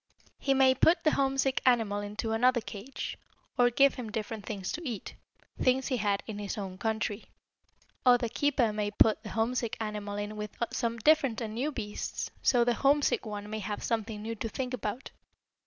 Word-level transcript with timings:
He 0.39 0.55
may 0.55 0.73
put 0.73 1.03
the 1.03 1.11
homesick 1.11 1.61
animal 1.63 1.99
into 2.01 2.31
another 2.31 2.59
cage, 2.59 3.19
or 3.55 3.69
give 3.69 3.93
him 3.93 4.11
different 4.11 4.47
things 4.47 4.71
to 4.71 4.81
eat 4.83 5.13
things 5.61 5.85
he 5.89 5.97
had 5.97 6.23
in 6.25 6.39
his 6.39 6.57
own 6.57 6.79
country. 6.79 7.25
Or 8.03 8.17
the 8.17 8.27
keeper 8.27 8.73
may 8.73 8.89
put 8.89 9.21
the 9.21 9.29
homesick 9.29 9.77
animal 9.79 10.17
in 10.17 10.37
with 10.37 10.57
some 10.71 10.97
different 10.97 11.39
and 11.39 11.53
new 11.53 11.71
beasts, 11.71 12.31
so 12.41 12.63
the 12.63 12.73
homesick 12.73 13.27
one 13.27 13.47
may 13.47 13.59
have 13.59 13.83
something 13.83 14.23
new 14.23 14.33
to 14.37 14.49
think 14.49 14.73
about. 14.73 15.11